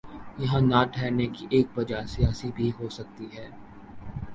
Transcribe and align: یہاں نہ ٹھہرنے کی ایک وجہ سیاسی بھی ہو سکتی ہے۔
یہاں 0.39 0.61
نہ 0.61 0.79
ٹھہرنے 0.93 1.27
کی 1.35 1.45
ایک 1.49 1.67
وجہ 1.77 2.01
سیاسی 2.13 2.49
بھی 2.55 2.71
ہو 2.79 2.89
سکتی 2.97 3.27
ہے۔ 3.35 3.47